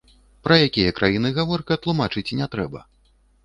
[0.47, 2.87] Пра якія краіны гаворка, тлумачыць не трэба.